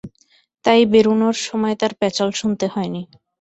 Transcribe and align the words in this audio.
তাই 0.65 0.81
বেরুনোর 0.91 1.35
সময় 1.41 1.75
তার 1.81 1.91
প্যাচাল 1.99 2.29
শুনতে 2.39 2.65
হয়নি। 2.67 3.01